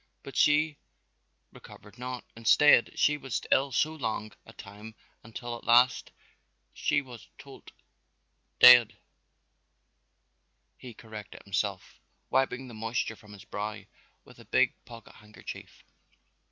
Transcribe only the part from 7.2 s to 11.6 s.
todt, dead," he corrected